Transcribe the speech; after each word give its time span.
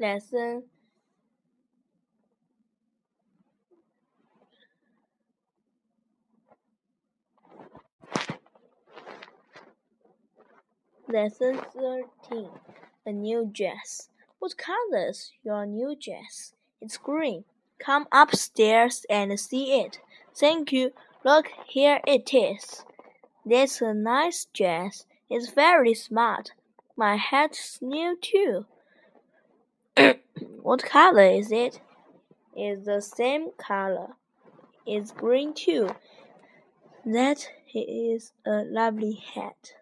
Lesson 0.00 0.62
Lesson 11.06 11.60
13 11.74 12.48
A 13.04 13.12
New 13.12 13.50
Dress. 13.52 14.08
What 14.38 14.56
color's 14.56 15.32
your 15.44 15.66
new 15.66 15.94
dress? 15.94 16.54
It's 16.80 16.96
green. 16.96 17.44
Come 17.78 18.06
upstairs 18.10 19.04
and 19.10 19.38
see 19.38 19.80
it. 19.82 19.98
Thank 20.34 20.72
you. 20.72 20.92
Look, 21.26 21.48
here 21.66 22.00
it 22.06 22.32
is. 22.32 22.86
That's 23.44 23.82
a 23.82 23.92
nice 23.92 24.46
dress. 24.54 25.04
It's 25.28 25.50
very 25.50 25.92
smart. 25.92 26.52
My 26.96 27.16
hat's 27.16 27.80
new 27.82 28.16
too. 28.18 28.64
What 30.62 30.84
color 30.84 31.24
is 31.24 31.50
it? 31.52 31.80
It's 32.54 32.86
the 32.86 33.00
same 33.00 33.50
color. 33.56 34.08
It's 34.86 35.12
green 35.12 35.54
too. 35.54 35.90
That 37.04 37.48
is 37.74 38.32
a 38.44 38.64
lovely 38.64 39.22
hat. 39.34 39.74